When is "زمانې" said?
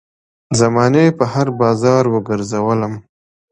0.59-1.05